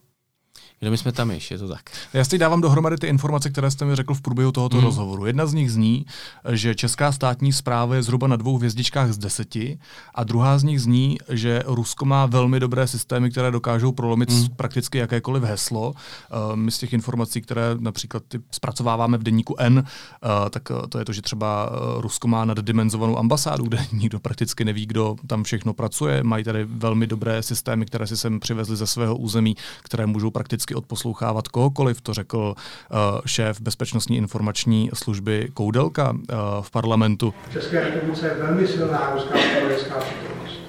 [0.79, 1.81] Kde my jsme tam již, je to tak.
[2.13, 4.83] Já si dávám dohromady ty informace, které jste mi řekl v průběhu tohoto mm.
[4.83, 5.25] rozhovoru.
[5.25, 6.05] Jedna z nich zní,
[6.51, 9.79] že česká státní zpráva je zhruba na dvou hvězdičkách z deseti
[10.15, 14.47] a druhá z nich zní, že Rusko má velmi dobré systémy, které dokážou prolomit mm.
[14.55, 15.89] prakticky jakékoliv heslo.
[15.89, 20.99] Uh, my z těch informací, které například ty zpracováváme v denníku N, uh, tak to
[20.99, 25.73] je to, že třeba Rusko má naddimenzovanou ambasádu, kde nikdo prakticky neví, kdo tam všechno
[25.73, 26.23] pracuje.
[26.23, 30.46] Mají tady velmi dobré systémy, které si sem přivezli ze svého území, které můžou prakticky
[30.47, 36.17] prakticky odposlouchávat kohokoliv, to řekl uh, šéf Bezpečnostní informační služby Koudelka uh,
[36.61, 37.33] v parlamentu.
[37.49, 40.59] V České republice je velmi silná ruská spravodajská přítomnost.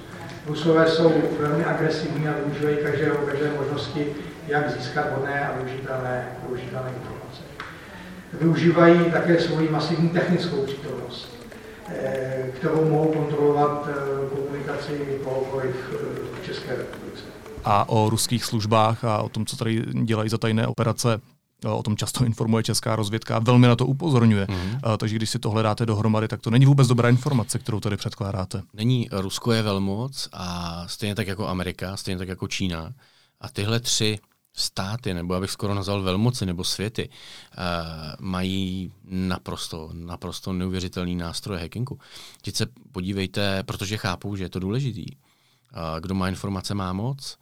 [0.47, 4.05] Rusové jsou velmi agresivní a využívají každého, každé možnosti,
[4.47, 7.41] jak získat hodné a využitelné, využitelné informace.
[8.41, 11.35] Využívají také svoji masivní technickou přítomnost,
[11.89, 13.89] eh, kterou mohou kontrolovat
[14.35, 15.75] komunikaci kohokoliv
[16.41, 20.67] v České republice a o ruských službách a o tom, co tady dělají za tajné
[20.67, 21.21] operace,
[21.65, 24.45] O tom často informuje česká rozvědka a velmi na to upozorňuje.
[24.45, 24.97] Mm-hmm.
[24.97, 28.61] Takže když si to hledáte dohromady, tak to není vůbec dobrá informace, kterou tady předkládáte.
[28.73, 29.09] Není.
[29.11, 32.93] Rusko je velmoc a stejně tak jako Amerika, stejně tak jako Čína.
[33.41, 34.19] A tyhle tři
[34.55, 37.65] státy, nebo abych skoro nazval velmoci nebo světy, uh,
[38.19, 41.99] mají naprosto, naprosto neuvěřitelný nástroje hackingu.
[42.41, 45.05] Teď se podívejte, protože chápou, že je to důležitý.
[45.15, 47.37] Uh, kdo má informace, má moc.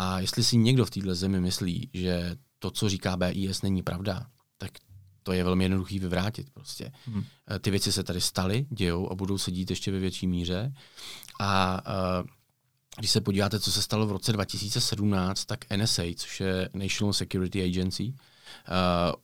[0.00, 4.26] A jestli si někdo v této zemi myslí, že to, co říká BIS, není pravda,
[4.58, 4.70] tak
[5.22, 6.92] to je velmi jednoduchý vyvrátit prostě.
[7.06, 7.24] Hmm.
[7.60, 10.72] Ty věci se tady staly, dějou a budou se dít ještě ve větší míře.
[11.40, 11.82] A
[12.20, 12.26] uh,
[12.98, 17.64] když se podíváte, co se stalo v roce 2017, tak NSA, což je National Security
[17.64, 18.16] Agency, uh,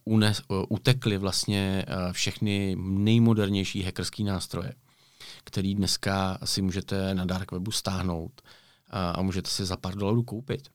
[0.05, 4.75] unes, uh, utekly vlastně uh, všechny nejmodernější hackerské nástroje,
[5.45, 8.43] který dneska si můžete na dark webu stáhnout
[8.91, 10.69] a, a můžete si za pár dolarů koupit.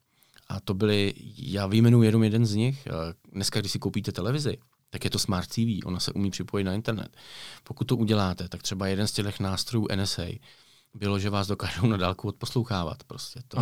[0.47, 2.87] A to byly, já vyjmenuji jenom jeden z nich.
[3.31, 4.57] Dneska, když si koupíte televizi,
[4.89, 7.17] tak je to Smart TV, ona se umí připojit na internet.
[7.63, 10.23] Pokud to uděláte, tak třeba jeden z těch nástrojů NSA
[10.93, 13.03] bylo, že vás dokážou na dálku odposlouchávat.
[13.03, 13.57] Prostě to,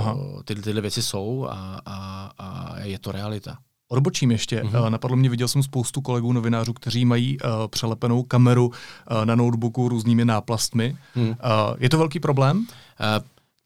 [0.46, 3.58] ty, tyhle věci jsou a, a, a je to realita.
[3.90, 4.62] Odbočím ještě.
[4.62, 4.90] Mm-hmm.
[4.90, 9.90] Napadlo mě, viděl jsem spoustu kolegů novinářů, kteří mají uh, přelepenou kameru uh, na notebooku
[9.90, 10.98] různými náplastmi.
[11.16, 11.28] Mm.
[11.30, 11.36] Uh,
[11.78, 12.58] je to velký problém?
[12.58, 12.66] Uh,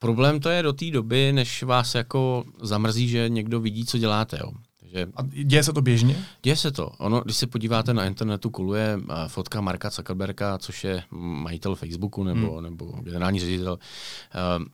[0.01, 4.37] Problém to je do té doby, než vás jako zamrzí, že někdo vidí, co děláte.
[4.43, 4.51] Jo.
[4.79, 6.25] Takže, a děje se to běžně?
[6.43, 6.91] Děje se to.
[6.97, 12.23] Ono, když se podíváte na internetu, kuluje uh, fotka Marka Zuckerberga, což je majitel Facebooku
[12.23, 12.63] nebo, hmm.
[12.63, 13.77] nebo generální ředitel,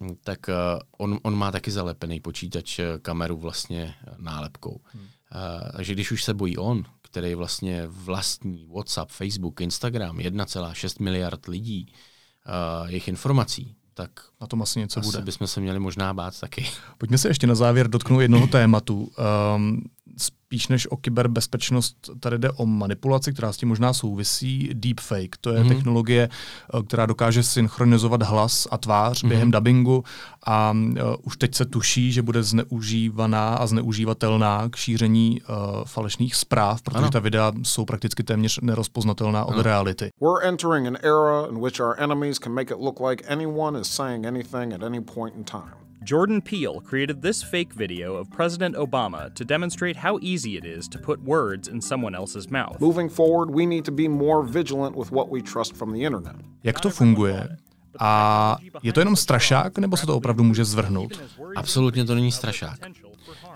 [0.01, 4.81] uh, tak uh, on, on má taky zalepený počítač kameru vlastně nálepkou.
[4.83, 5.03] Hmm.
[5.03, 11.45] Uh, takže když už se bojí on, který vlastně vlastní WhatsApp, Facebook, Instagram, 1,6 miliard
[11.45, 15.21] lidí, uh, jejich informací, tak na tom asi něco asi bude.
[15.21, 16.69] bychom se měli možná bát taky.
[16.97, 19.12] Pojďme se ještě na závěr dotknout jednoho tématu.
[19.55, 19.81] Um,
[20.17, 24.69] spíš než o kyberbezpečnost, tady jde o manipulaci, která s tím možná souvisí.
[24.73, 25.67] Deepfake, to je mm-hmm.
[25.67, 29.27] technologie, eh, která dokáže synchronizovat hlas a tvář mm-hmm.
[29.27, 30.03] během dubbingu
[30.45, 36.36] a uh, už teď se tuší, že bude zneužívaná a zneužívatelná k šíření uh, falešných
[36.36, 37.10] zpráv, protože ano.
[37.10, 39.58] ta videa jsou prakticky téměř nerozpoznatelná ano.
[39.58, 40.10] od reality.
[40.21, 43.88] We're entering an era in which our enemies can make it look like anyone is
[43.88, 45.87] saying anything at any point in time.
[46.03, 50.88] Jordan Peele created this fake video of President Obama to demonstrate how easy it is
[50.88, 52.79] to put words in someone else's mouth.
[52.79, 56.36] Moving forward, we need to be more vigilant with what we trust from the internet.
[56.63, 57.57] Jak to funguje?
[57.99, 61.21] A je to jenom strašák, nebo se to opravdu může zvrhnout?
[61.55, 62.79] Absolutně to není strašák.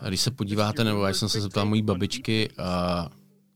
[0.07, 2.65] Když se podíváte, nebo já jsem se zeptal mojí babičky, uh,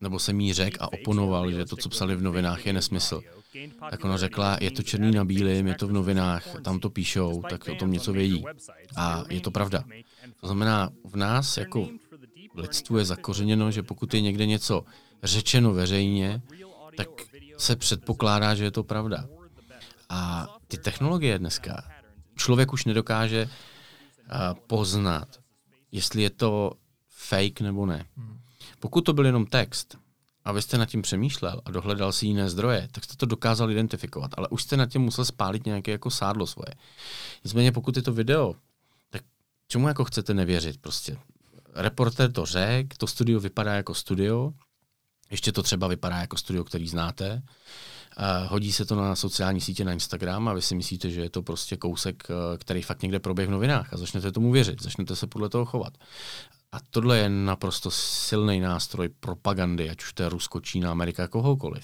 [0.02, 3.22] nebo jsem jí řekl a oponoval, že to, co psali v novinách, je nesmysl.
[3.90, 7.42] Tak ona řekla, je to černý na bílým, je to v novinách, tam to píšou,
[7.50, 8.46] tak o tom něco vědí.
[8.96, 9.84] A je to pravda.
[10.42, 11.90] To znamená, v nás jako
[12.56, 14.84] lidstvu je zakořeněno, že pokud je někde něco
[15.24, 16.42] řečeno veřejně,
[16.98, 17.08] tak
[17.58, 19.26] se předpokládá, že je to pravda.
[20.10, 21.84] A ty technologie dneska,
[22.36, 25.40] člověk už nedokáže uh, poznat,
[25.92, 26.72] jestli je to
[27.10, 28.06] fake nebo ne.
[28.80, 29.98] Pokud to byl jenom text
[30.46, 33.72] a vy jste nad tím přemýšlel a dohledal si jiné zdroje, tak jste to dokázal
[33.72, 36.76] identifikovat, ale už jste nad tím musel spálit nějaké jako sádlo svoje.
[37.44, 38.56] Nicméně pokud je to video,
[39.10, 39.22] tak
[39.68, 41.18] čemu jako chcete nevěřit prostě?
[41.74, 44.52] Reporter to řekl, to studio vypadá jako studio,
[45.32, 47.42] ještě to třeba vypadá jako studio, který znáte,
[48.48, 51.42] hodí se to na sociální sítě, na Instagram a vy si myslíte, že je to
[51.42, 55.28] prostě kousek, uh, který fakt někde proběh v novinách a začnete tomu věřit, začnete se
[55.28, 55.94] podle toho chovat.
[56.76, 61.84] A tohle je naprosto silný nástroj propagandy, ať už to je Rusko, Čína, Amerika, kohokoliv.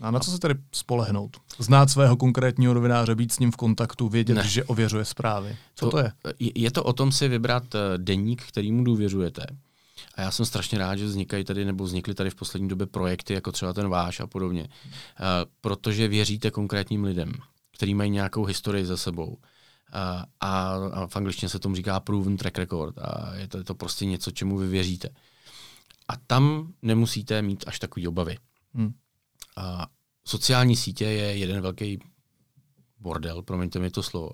[0.00, 1.36] A na co se tedy spolehnout?
[1.58, 4.48] Znát svého konkrétního novináře, být s ním v kontaktu, vědět, ne.
[4.48, 5.56] že ověřuje zprávy.
[5.74, 6.12] Co to, to je?
[6.38, 7.62] Je to o tom si vybrat
[7.96, 9.46] deník, kterýmu důvěřujete.
[10.14, 13.34] A já jsem strašně rád, že vznikají tady nebo vznikly tady v poslední době projekty,
[13.34, 14.68] jako třeba ten váš a podobně.
[15.60, 17.32] Protože věříte konkrétním lidem,
[17.76, 19.38] kteří mají nějakou historii za sebou
[20.40, 20.76] a,
[21.06, 24.30] v angličtině se tomu říká proven track record a je to, je to prostě něco,
[24.30, 25.08] čemu vy věříte.
[26.08, 28.38] A tam nemusíte mít až takový obavy.
[28.74, 28.94] Hmm.
[29.56, 29.86] A
[30.24, 31.98] sociální sítě je jeden velký
[32.98, 34.30] bordel, promiňte mi to slovo,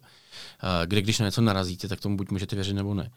[0.87, 3.11] kde když na něco narazíte, tak tomu buď můžete věřit nebo ne.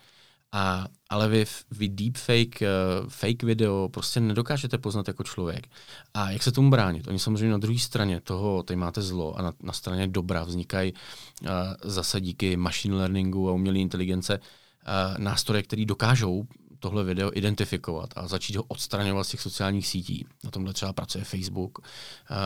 [0.53, 5.67] A, ale vy, vy deepfake, uh, fake video prostě nedokážete poznat jako člověk.
[6.13, 7.07] A jak se tomu bránit?
[7.07, 10.93] Oni samozřejmě na druhé straně toho, tady máte zlo a na, na straně dobra vznikají
[10.93, 11.47] uh,
[11.83, 16.47] zase díky machine learningu a umělé inteligence uh, nástroje, které dokážou
[16.79, 20.25] tohle video identifikovat a začít ho odstraňovat z těch sociálních sítí.
[20.43, 21.85] Na tomhle třeba pracuje Facebook uh,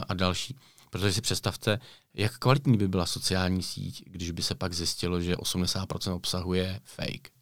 [0.08, 0.56] a další.
[0.90, 1.80] Protože si představte,
[2.14, 7.35] jak kvalitní by byla sociální síť, když by se pak zjistilo, že 80% obsahuje fake.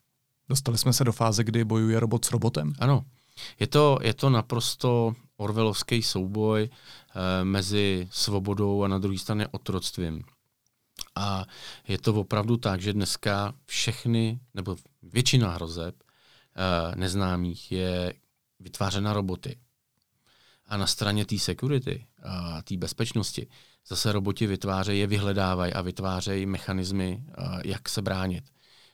[0.50, 2.74] Dostali jsme se do fáze, kdy bojuje robot s robotem?
[2.80, 3.06] Ano.
[3.60, 6.70] Je to, je to naprosto orvelovský souboj e,
[7.44, 10.24] mezi svobodou a na druhé straně otroctvím.
[11.16, 11.46] A
[11.88, 18.14] je to opravdu tak, že dneska všechny, nebo většina hrozeb e, neznámých je
[18.60, 19.58] vytvářena roboty.
[20.66, 23.48] A na straně té security a té bezpečnosti
[23.88, 27.24] zase roboti vytvářejí, je vyhledávají a vytvářejí mechanismy,
[27.66, 28.44] jak se bránit.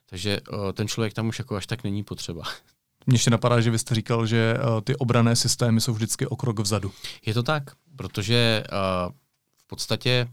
[0.09, 2.43] Takže uh, ten člověk tam už jako až tak není potřeba.
[3.05, 6.35] Mně ještě napadá, že vy jste říkal, že uh, ty obrané systémy jsou vždycky o
[6.35, 6.91] krok vzadu.
[7.25, 7.63] Je to tak,
[7.95, 9.11] protože uh,
[9.57, 10.27] v podstatě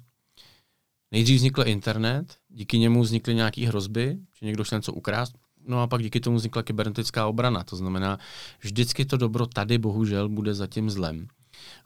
[1.13, 5.33] nejdřív vznikl internet, díky němu vznikly nějaké hrozby, že někdo chtěl něco ukrást,
[5.67, 7.65] no a pak díky tomu vznikla kybernetická obrana.
[7.65, 8.19] To znamená,
[8.61, 11.29] vždycky to dobro tady bohužel bude za tím zlem.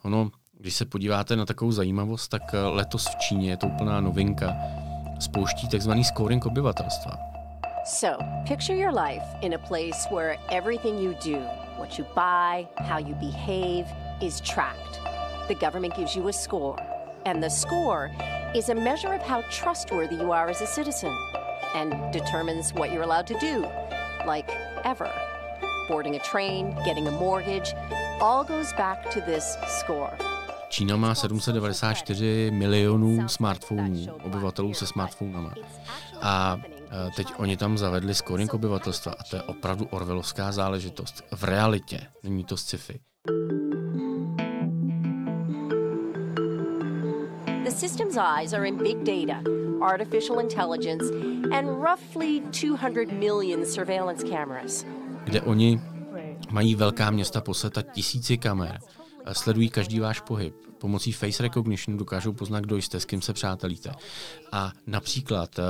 [0.02, 4.54] Ono, když se podíváte na takovou zajímavost, tak letos v Číně je to úplná novinka.
[5.20, 7.29] Spouští takzvaný scoring obyvatelstva.
[7.90, 11.38] So, picture your life in a place where everything you do,
[11.76, 13.84] what you buy, how you behave,
[14.22, 15.00] is tracked.
[15.48, 16.78] The government gives you a score,
[17.26, 18.08] and the score
[18.54, 21.12] is a measure of how trustworthy you are as a citizen
[21.74, 23.66] and determines what you're allowed to do,
[24.24, 24.48] like
[24.84, 25.10] ever.
[25.88, 27.74] Boarding a train, getting a mortgage,
[28.20, 30.16] all goes back to this score.
[30.68, 35.54] Čína má 794 milionů smartphonů, obyvatelů se smartphonama.
[36.22, 36.56] A
[37.16, 41.24] teď oni tam zavedli scoring obyvatelstva a to je opravdu orvelovská záležitost.
[41.32, 43.00] V realitě, není to sci-fi.
[47.64, 49.42] The system's eyes are in big data,
[49.82, 51.04] artificial intelligence,
[51.52, 54.84] and roughly 200 million surveillance cameras.
[55.24, 55.80] Kde oni
[56.50, 58.78] mají velká města posleta tisíci kamer
[59.32, 60.54] sledují každý váš pohyb.
[60.78, 63.92] Pomocí face recognition dokážou poznat, kdo jste, s kým se přátelíte.
[64.52, 65.62] A například, eh,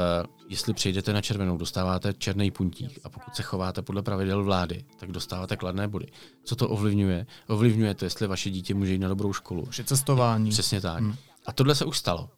[0.48, 5.12] jestli přejdete na červenou, dostáváte černý puntík a pokud se chováte podle pravidel vlády, tak
[5.12, 6.06] dostáváte kladné body.
[6.44, 7.26] Co to ovlivňuje?
[7.48, 9.66] Ovlivňuje to, jestli vaše dítě může jít na dobrou školu.
[9.66, 10.50] Při cestování.
[10.50, 11.00] Přesně tak.
[11.00, 11.14] Hmm.
[11.46, 12.30] A tohle se už stalo.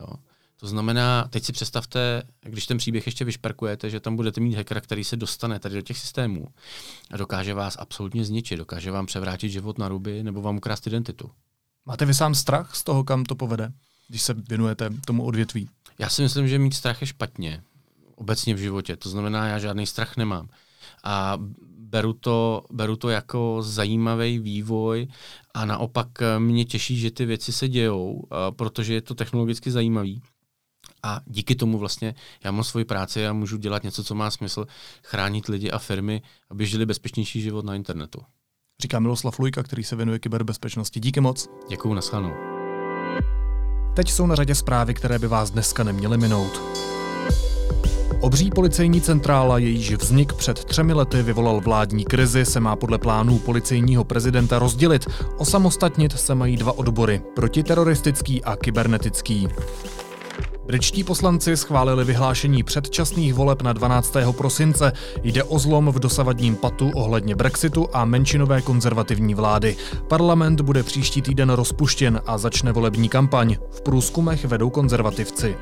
[0.00, 0.06] Jo.
[0.62, 4.80] To znamená, teď si představte, když ten příběh ještě vyšperkujete, že tam budete mít hackera,
[4.80, 6.46] který se dostane tady do těch systémů
[7.10, 11.30] a dokáže vás absolutně zničit, dokáže vám převrátit život na ruby nebo vám ukrást identitu.
[11.86, 13.72] Máte vy sám strach z toho, kam to povede,
[14.08, 15.68] když se věnujete tomu odvětví?
[15.98, 17.62] Já si myslím, že mít strach je špatně.
[18.14, 18.96] Obecně v životě.
[18.96, 20.48] To znamená, já žádný strach nemám.
[21.04, 21.38] A
[21.78, 25.08] beru to, beru to jako zajímavý vývoj
[25.54, 28.22] a naopak mě těší, že ty věci se dějou,
[28.56, 30.22] protože je to technologicky zajímavý.
[31.02, 34.66] A díky tomu vlastně já mám svoji práci a můžu dělat něco, co má smysl,
[35.02, 38.20] chránit lidi a firmy, aby žili bezpečnější život na internetu.
[38.82, 41.00] Říká Miloslav Lujka, který se věnuje kyberbezpečnosti.
[41.00, 41.48] Díky moc.
[41.68, 42.34] Děkuju, naschledanou.
[43.96, 46.60] Teď jsou na řadě zprávy, které by vás dneska neměly minout.
[48.20, 53.38] Obří policejní centrála, jejíž vznik před třemi lety vyvolal vládní krizi, se má podle plánů
[53.38, 55.06] policejního prezidenta rozdělit.
[55.38, 59.48] Osamostatnit se mají dva odbory, protiteroristický a kybernetický.
[60.66, 64.16] Britští poslanci schválili vyhlášení předčasných voleb na 12.
[64.36, 64.92] prosince.
[65.22, 69.76] Jde o zlom v dosavadním patu ohledně Brexitu a menšinové konzervativní vlády.
[70.08, 73.56] Parlament bude příští týden rozpuštěn a začne volební kampaň.
[73.70, 75.56] V průzkumech vedou konzervativci.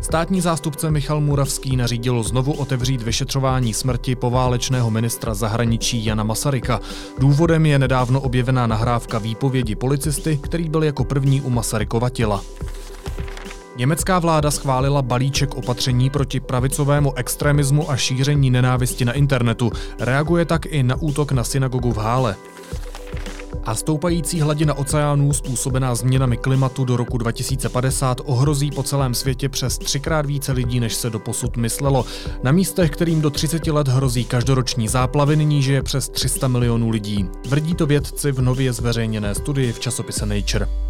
[0.00, 6.80] Státní zástupce Michal Muravský nařídil znovu otevřít vyšetřování smrti poválečného ministra zahraničí Jana Masaryka.
[7.18, 12.42] Důvodem je nedávno objevená nahrávka výpovědi policisty, který byl jako první u Masarykova těla.
[13.78, 19.72] Německá vláda schválila balíček opatření proti pravicovému extremismu a šíření nenávisti na internetu.
[20.00, 22.36] Reaguje tak i na útok na synagogu v Hále.
[23.64, 29.78] A stoupající hladina oceánů způsobená změnami klimatu do roku 2050 ohrozí po celém světě přes
[29.78, 32.04] třikrát více lidí, než se doposud myslelo.
[32.42, 37.28] Na místech, kterým do 30 let hrozí každoroční záplavy, nyní žije přes 300 milionů lidí.
[37.42, 40.87] Tvrdí to vědci v nově zveřejněné studii v časopise Nature.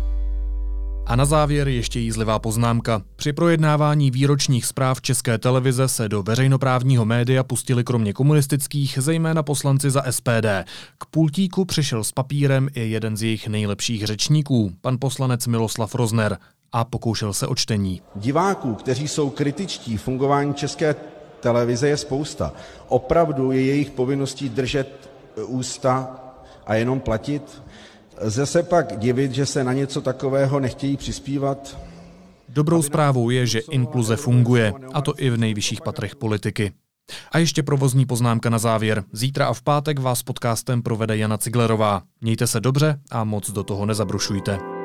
[1.08, 3.02] A na závěr ještě jízlivá poznámka.
[3.16, 9.90] Při projednávání výročních zpráv České televize se do veřejnoprávního média pustili kromě komunistických zejména poslanci
[9.90, 10.46] za SPD.
[10.98, 16.38] K pultíku přišel s papírem i jeden z jejich nejlepších řečníků, pan poslanec Miloslav Rozner,
[16.72, 18.02] a pokoušel se o čtení.
[18.14, 20.96] Diváků, kteří jsou kritičtí fungování České
[21.40, 22.52] televize je spousta.
[22.88, 25.10] Opravdu je jejich povinností držet
[25.46, 26.20] ústa
[26.66, 27.62] a jenom platit?
[28.20, 31.78] Lze se pak divit, že se na něco takového nechtějí přispívat?
[32.48, 36.72] Dobrou zprávou je, že inkluze funguje, a to i v nejvyšších patrech politiky.
[37.32, 39.04] A ještě provozní poznámka na závěr.
[39.12, 42.02] Zítra a v pátek vás podcastem provede Jana Ciglerová.
[42.20, 44.77] Mějte se dobře a moc do toho nezabrušujte.